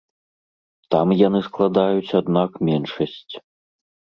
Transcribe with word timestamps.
Там 0.95 1.07
яны 1.27 1.41
складаюць, 1.49 2.15
аднак, 2.23 2.51
меншасць. 2.71 3.33